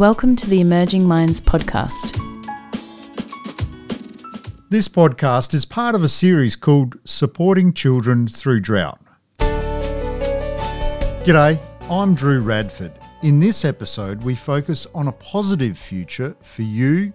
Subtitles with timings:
[0.00, 2.16] Welcome to the Emerging Minds podcast.
[4.70, 8.98] This podcast is part of a series called Supporting Children Through Drought.
[11.26, 11.60] G'day,
[11.90, 12.92] I'm Drew Radford.
[13.22, 17.12] In this episode, we focus on a positive future for you,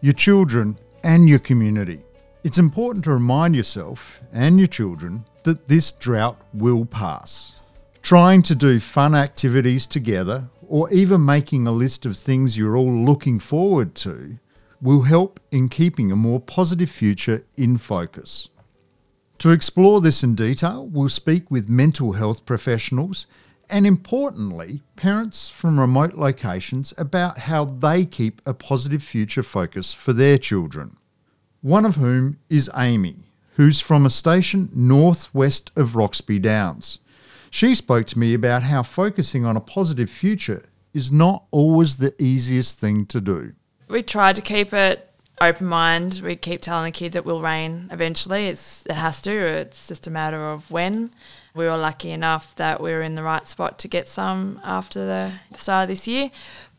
[0.00, 2.00] your children, and your community.
[2.42, 7.60] It's important to remind yourself and your children that this drought will pass.
[8.02, 12.92] Trying to do fun activities together, or even making a list of things you're all
[12.92, 14.38] looking forward to,
[14.80, 18.48] will help in keeping a more positive future in focus.
[19.38, 23.26] To explore this in detail, we'll speak with mental health professionals
[23.70, 30.12] and importantly, parents from remote locations about how they keep a positive future focus for
[30.12, 30.96] their children.
[31.62, 33.16] One of whom is Amy,
[33.56, 36.98] who's from a station northwest of Roxby Downs.
[37.54, 42.12] She spoke to me about how focusing on a positive future is not always the
[42.20, 43.52] easiest thing to do.
[43.86, 45.08] We try to keep it
[45.40, 46.20] open mind.
[46.24, 48.48] We keep telling the kids it will rain eventually.
[48.48, 49.30] It's it has to.
[49.30, 51.12] It's just a matter of when.
[51.54, 55.06] We were lucky enough that we were in the right spot to get some after
[55.06, 56.32] the start of this year.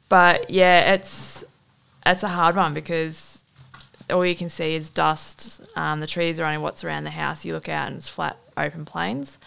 [0.10, 1.46] But yeah, it's
[2.06, 3.46] it's a hard one because
[4.10, 5.66] all you can see is dust.
[5.78, 7.46] Um, the trees are only what's around the house.
[7.46, 9.38] You look out and it's flat open plains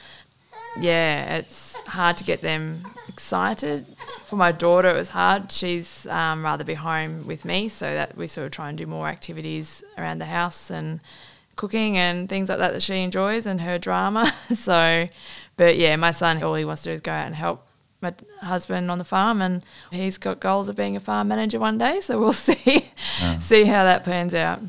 [0.78, 3.86] yeah, it's hard to get them excited.
[4.24, 5.50] For my daughter, it was hard.
[5.50, 8.86] She's um, rather be home with me, so that we sort of try and do
[8.86, 11.00] more activities around the house and
[11.56, 14.32] cooking and things like that that she enjoys and her drama.
[14.54, 15.08] so,
[15.56, 17.66] but yeah, my son, all he wants to do is go out and help
[18.00, 21.78] my husband on the farm, and he's got goals of being a farm manager one
[21.78, 22.00] day.
[22.00, 22.90] So we'll see,
[23.40, 24.60] see how that pans out.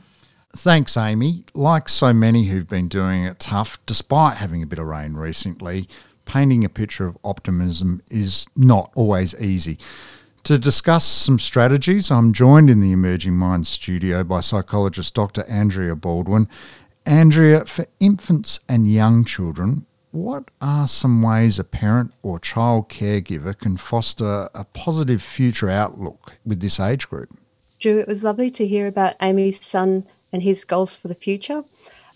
[0.56, 1.44] Thanks, Amy.
[1.54, 5.88] Like so many who've been doing it tough, despite having a bit of rain recently,
[6.26, 9.78] painting a picture of optimism is not always easy.
[10.44, 15.44] To discuss some strategies, I'm joined in the Emerging Minds studio by psychologist Dr.
[15.48, 16.48] Andrea Baldwin.
[17.06, 23.56] Andrea, for infants and young children, what are some ways a parent or child caregiver
[23.58, 27.30] can foster a positive future outlook with this age group?
[27.80, 31.64] Drew, it was lovely to hear about Amy's son and his goals for the future.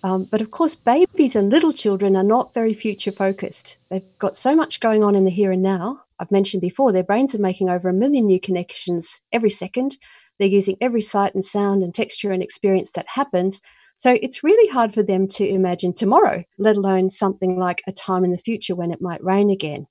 [0.03, 3.77] Um, but of course, babies and little children are not very future focused.
[3.89, 6.01] They've got so much going on in the here and now.
[6.19, 9.97] I've mentioned before, their brains are making over a million new connections every second.
[10.39, 13.61] They're using every sight and sound and texture and experience that happens.
[13.97, 18.25] So it's really hard for them to imagine tomorrow, let alone something like a time
[18.25, 19.87] in the future when it might rain again.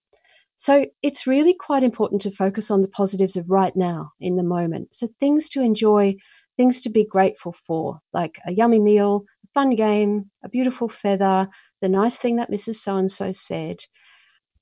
[0.57, 4.43] So it's really quite important to focus on the positives of right now in the
[4.43, 4.95] moment.
[4.95, 6.17] So things to enjoy
[6.63, 11.49] things to be grateful for, like a yummy meal, a fun game, a beautiful feather,
[11.81, 12.77] the nice thing that Mrs.
[12.77, 13.79] So and so said.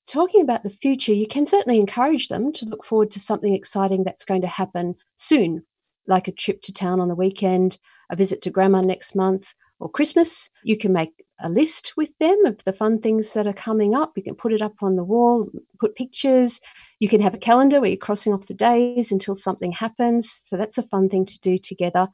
[0.07, 4.03] Talking about the future, you can certainly encourage them to look forward to something exciting
[4.03, 5.63] that's going to happen soon,
[6.07, 7.79] like a trip to town on the weekend,
[8.11, 10.49] a visit to grandma next month, or Christmas.
[10.65, 11.13] You can make
[11.43, 14.13] a list with them of the fun things that are coming up.
[14.17, 16.61] You can put it up on the wall, put pictures.
[16.99, 20.41] You can have a calendar where you're crossing off the days until something happens.
[20.45, 22.09] So that's a fun thing to do together.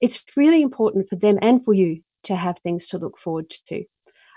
[0.00, 3.84] It's really important for them and for you to have things to look forward to.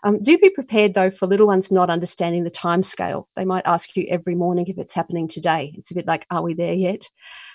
[0.04, 3.28] Um, do be prepared though for little ones not understanding the time scale.
[3.36, 5.74] They might ask you every morning if it's happening today.
[5.78, 7.08] It's a bit like, are we there yet?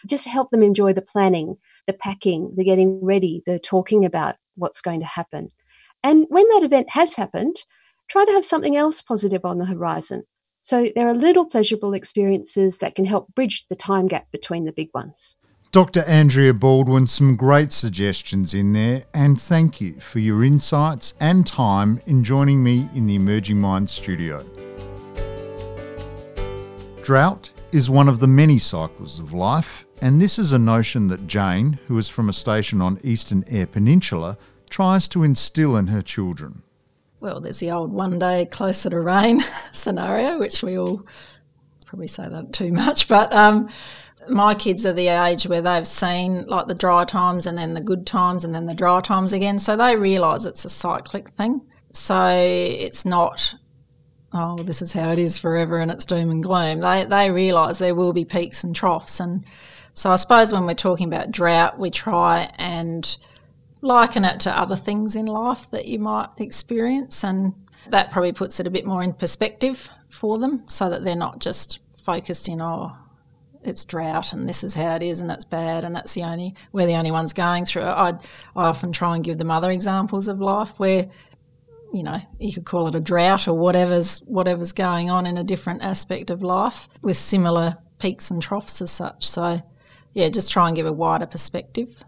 [0.06, 1.56] Just help them enjoy the planning,
[1.88, 5.50] the packing, the getting ready, the talking about what's going to happen.
[6.06, 7.56] And when that event has happened,
[8.08, 10.22] try to have something else positive on the horizon.
[10.62, 14.72] So there are little pleasurable experiences that can help bridge the time gap between the
[14.72, 15.36] big ones.
[15.72, 16.04] Dr.
[16.06, 22.00] Andrea Baldwin, some great suggestions in there, and thank you for your insights and time
[22.06, 24.44] in joining me in the Emerging Minds studio.
[27.02, 31.26] Drought is one of the many cycles of life, and this is a notion that
[31.26, 34.38] Jane, who is from a station on Eastern Eyre Peninsula,
[34.70, 36.62] tries to instill in her children.
[37.20, 41.06] Well, there's the old one day closer to rain scenario, which we all
[41.86, 43.68] probably say that too much, but um,
[44.28, 47.80] my kids are the age where they've seen like the dry times and then the
[47.80, 49.58] good times and then the dry times again.
[49.58, 51.60] So they realise it's a cyclic thing.
[51.92, 53.54] So it's not,
[54.32, 56.80] oh, this is how it is forever and it's doom and gloom.
[56.80, 59.20] They, they realise there will be peaks and troughs.
[59.20, 59.44] And
[59.94, 63.16] so I suppose when we're talking about drought, we try and
[63.86, 67.24] liken it to other things in life that you might experience.
[67.24, 67.54] And
[67.88, 71.38] that probably puts it a bit more in perspective for them so that they're not
[71.38, 72.92] just focused in, oh,
[73.62, 76.54] it's drought and this is how it is and that's bad and that's the only
[76.70, 77.86] we're the only ones going through it.
[77.86, 78.10] i
[78.54, 81.08] I often try and give them other examples of life where
[81.92, 85.42] you know you could call it a drought or whatever's whatever's going on in a
[85.42, 89.26] different aspect of life with similar peaks and troughs as such.
[89.26, 89.60] So
[90.14, 92.04] yeah, just try and give a wider perspective.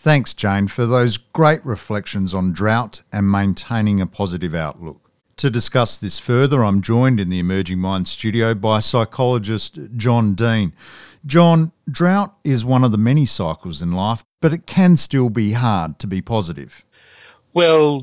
[0.00, 5.10] Thanks, Jane, for those great reflections on drought and maintaining a positive outlook.
[5.38, 10.72] To discuss this further, I'm joined in the Emerging Minds studio by psychologist John Dean.
[11.26, 15.54] John, drought is one of the many cycles in life, but it can still be
[15.54, 16.84] hard to be positive.
[17.52, 18.00] Well,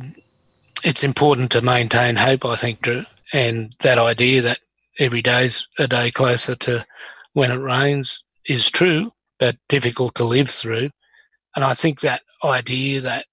[0.83, 4.59] it's important to maintain hope, I think, Drew, and that idea that
[4.99, 6.85] every day's a day closer to
[7.31, 10.89] when it rains is true, but difficult to live through.
[11.55, 13.25] And I think that idea that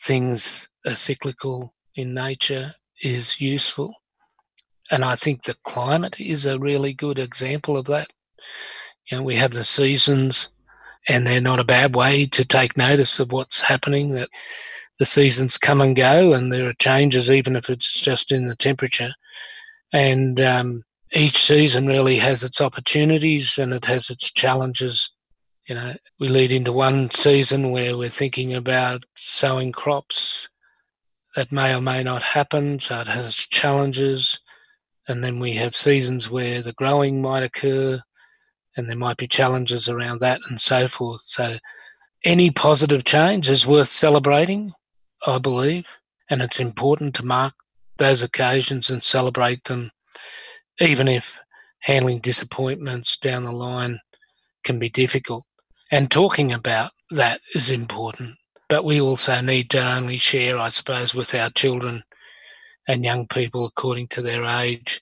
[0.00, 3.94] things are cyclical in nature is useful.
[4.90, 8.12] And I think the climate is a really good example of that.
[9.10, 10.48] You know, we have the seasons,
[11.08, 14.10] and they're not a bad way to take notice of what's happening.
[14.10, 14.28] That
[14.98, 18.56] the seasons come and go, and there are changes, even if it's just in the
[18.56, 19.12] temperature.
[19.92, 25.10] And um, each season really has its opportunities and it has its challenges.
[25.68, 30.48] You know, we lead into one season where we're thinking about sowing crops
[31.36, 34.40] that may or may not happen, so it has challenges.
[35.08, 38.00] And then we have seasons where the growing might occur,
[38.76, 41.22] and there might be challenges around that and so forth.
[41.22, 41.56] So,
[42.24, 44.72] any positive change is worth celebrating,
[45.26, 45.86] I believe,
[46.30, 47.54] and it's important to mark
[47.98, 49.90] those occasions and celebrate them
[50.80, 51.38] even if
[51.80, 54.00] handling disappointments down the line
[54.64, 55.44] can be difficult.
[55.92, 58.36] And talking about that is important.
[58.68, 62.02] But we also need to only share, I suppose, with our children
[62.88, 65.00] and young people according to their age,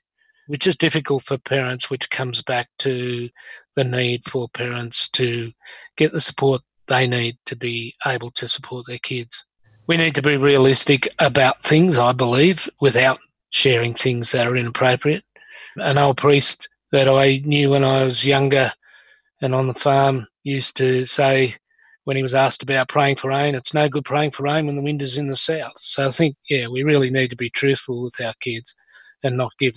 [0.48, 3.30] which is difficult for parents, which comes back to
[3.76, 5.52] the need for parents to
[5.96, 9.44] get the support they need to be able to support their kids.
[9.86, 13.20] We need to be realistic about things, I believe, without
[13.50, 15.24] sharing things that are inappropriate
[15.76, 18.72] an old priest that I knew when I was younger
[19.40, 21.54] and on the farm used to say
[22.04, 24.76] when he was asked about praying for rain, it's no good praying for rain when
[24.76, 25.78] the wind is in the south.
[25.78, 28.74] So I think, yeah, we really need to be truthful with our kids
[29.22, 29.74] and not give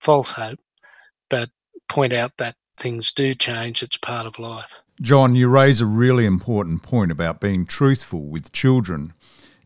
[0.00, 0.58] false hope,
[1.30, 1.48] but
[1.88, 3.82] point out that things do change.
[3.82, 4.80] It's part of life.
[5.00, 9.14] John, you raise a really important point about being truthful with children.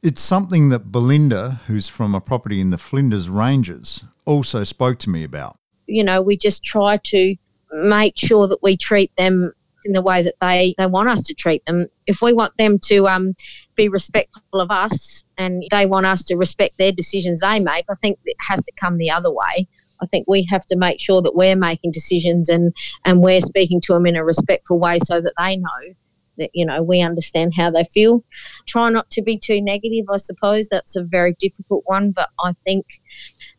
[0.03, 5.11] It's something that Belinda, who's from a property in the Flinders Ranges, also spoke to
[5.11, 7.37] me about you know, we just try to
[7.73, 9.53] make sure that we treat them
[9.85, 11.87] in the way that they, they want us to treat them.
[12.07, 13.35] If we want them to um,
[13.77, 17.95] be respectful of us and they want us to respect their decisions they make, I
[17.95, 19.69] think it has to come the other way.
[20.03, 22.75] I think we have to make sure that we're making decisions and,
[23.05, 25.95] and we're speaking to them in a respectful way so that they know
[26.39, 28.23] that, you know, we understand how they feel.
[28.67, 30.69] Try not to be too negative, I suppose.
[30.69, 32.87] That's a very difficult one, but I think,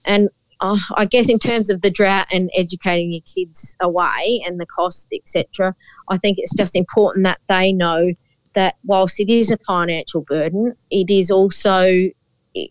[0.05, 4.59] and uh, I guess in terms of the drought and educating your kids away and
[4.59, 5.75] the costs, etc.,
[6.09, 8.13] I think it's just important that they know
[8.53, 12.09] that whilst it is a financial burden, it is also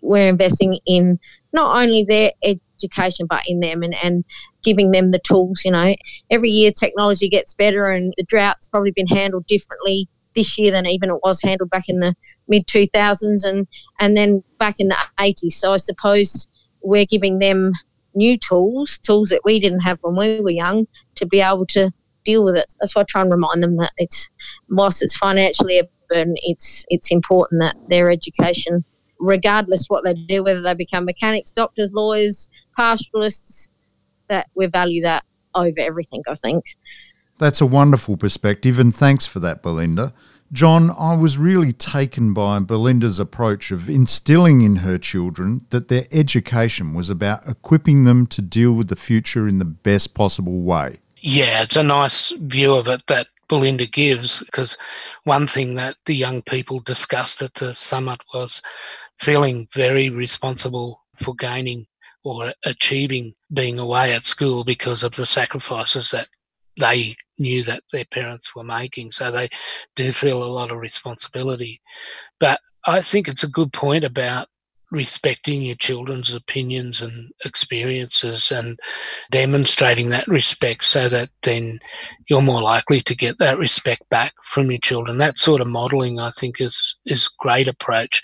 [0.02, 1.18] we're investing in
[1.52, 4.24] not only their education but in them and, and
[4.64, 5.62] giving them the tools.
[5.64, 5.94] You know,
[6.30, 10.86] every year technology gets better and the drought's probably been handled differently this year than
[10.86, 12.14] even it was handled back in the
[12.48, 13.66] mid 2000s and
[14.00, 15.52] and then back in the 80s.
[15.52, 16.48] So I suppose
[16.86, 17.72] we're giving them
[18.14, 20.86] new tools, tools that we didn't have when we were young,
[21.16, 21.90] to be able to
[22.24, 22.72] deal with it.
[22.80, 24.30] That's why I try and remind them that it's
[24.68, 28.84] whilst it's financially a burden, it's it's important that their education,
[29.18, 33.68] regardless what they do, whether they become mechanics, doctors, lawyers, pastoralists,
[34.28, 35.24] that we value that
[35.54, 36.22] over everything.
[36.28, 36.64] I think.
[37.38, 40.14] That's a wonderful perspective, and thanks for that, Belinda.
[40.52, 46.06] John, I was really taken by Belinda's approach of instilling in her children that their
[46.12, 50.98] education was about equipping them to deal with the future in the best possible way.
[51.18, 54.76] Yeah, it's a nice view of it that Belinda gives because
[55.24, 58.62] one thing that the young people discussed at the summit was
[59.18, 61.86] feeling very responsible for gaining
[62.24, 66.28] or achieving being away at school because of the sacrifices that
[66.78, 69.12] they knew that their parents were making.
[69.12, 69.48] So they
[69.94, 71.80] do feel a lot of responsibility.
[72.38, 74.48] But I think it's a good point about
[74.90, 78.78] respecting your children's opinions and experiences and
[79.30, 81.80] demonstrating that respect so that then
[82.28, 86.20] you're more likely to get that respect back from your children that sort of modeling
[86.20, 88.22] i think is is great approach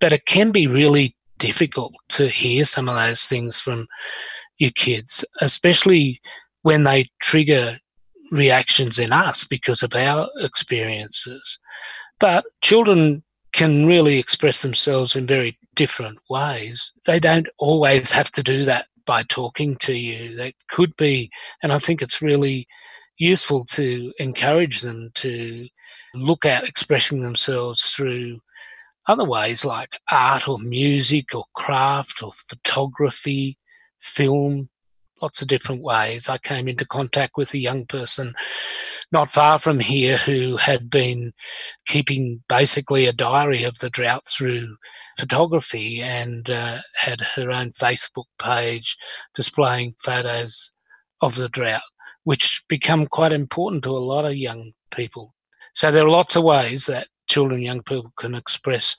[0.00, 3.86] but it can be really difficult to hear some of those things from
[4.58, 6.18] your kids especially
[6.62, 7.78] when they trigger
[8.30, 11.58] reactions in us because of our experiences.
[12.18, 16.92] But children can really express themselves in very different ways.
[17.06, 20.36] They don't always have to do that by talking to you.
[20.36, 21.30] They could be,
[21.62, 22.68] and I think it's really
[23.18, 25.66] useful to encourage them to
[26.14, 28.38] look at expressing themselves through
[29.08, 33.58] other ways like art or music or craft or photography,
[34.00, 34.68] film,
[35.22, 36.28] lots of different ways.
[36.28, 38.34] I came into contact with a young person
[39.12, 41.32] not far from here who had been
[41.86, 44.76] keeping basically a diary of the drought through
[45.18, 48.96] photography and uh, had her own Facebook page
[49.34, 50.72] displaying photos
[51.20, 51.82] of the drought,
[52.24, 55.34] which become quite important to a lot of young people.
[55.74, 58.96] So there are lots of ways that children, young people can express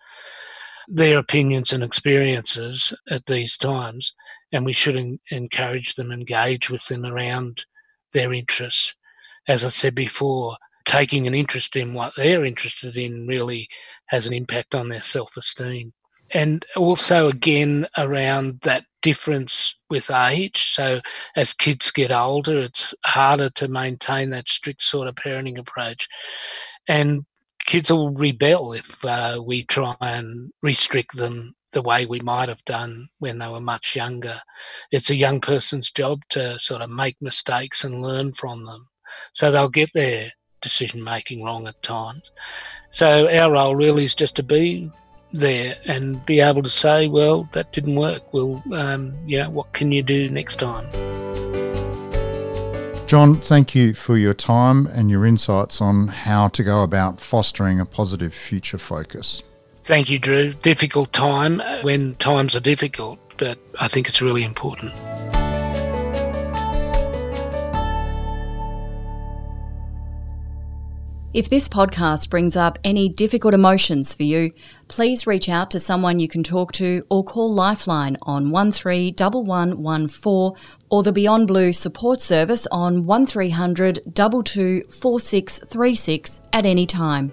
[0.92, 4.14] their opinions and experiences at these times,
[4.52, 7.66] and we should en- encourage them, engage with them around
[8.14, 8.96] their interests.
[9.48, 13.68] As I said before, taking an interest in what they're interested in really
[14.08, 15.94] has an impact on their self esteem.
[16.34, 20.74] And also, again, around that difference with age.
[20.74, 21.02] So,
[21.36, 26.08] as kids get older, it's harder to maintain that strict sort of parenting approach.
[26.88, 27.26] And
[27.72, 32.66] kids will rebel if uh, we try and restrict them the way we might have
[32.66, 34.42] done when they were much younger.
[34.92, 38.90] It's a young person's job to sort of make mistakes and learn from them.
[39.32, 42.34] So they'll get their decision making wrong at times.
[42.90, 44.92] So our role really is just to be
[45.32, 48.34] there and be able to say, well, that didn't work.
[48.34, 51.21] Well, um, you know, what can you do next time?
[53.12, 57.78] John, thank you for your time and your insights on how to go about fostering
[57.78, 59.44] a positive future focus.
[59.84, 60.54] Thank you, Drew.
[60.54, 64.94] Difficult time when times are difficult, but I think it's really important.
[71.34, 74.52] If this podcast brings up any difficult emotions for you,
[74.90, 81.04] please reach out to someone you can talk to or call Lifeline on 131114 or
[81.04, 87.32] the Beyond Blue support service on 1300 224636 at any time.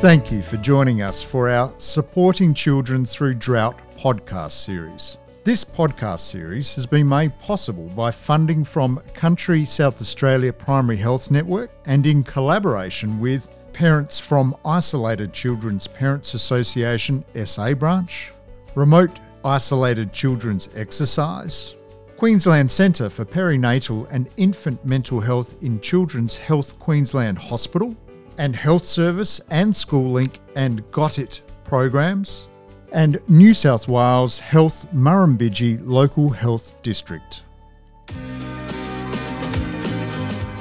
[0.00, 5.18] Thank you for joining us for our Supporting Children Through Drought podcast series.
[5.42, 11.30] This podcast series has been made possible by funding from Country South Australia Primary Health
[11.30, 18.32] Network and in collaboration with Parents from Isolated Children's Parents Association SA branch,
[18.74, 21.74] Remote Isolated Children's Exercise,
[22.18, 27.96] Queensland Centre for Perinatal and Infant Mental Health in Children's Health Queensland Hospital,
[28.36, 32.46] and Health Service and School Link and Got It programs
[32.92, 37.42] and New South Wales Health Murrumbidgee Local Health District.